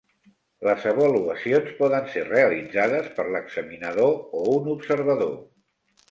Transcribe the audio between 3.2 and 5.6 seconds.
l'examinador o un observador.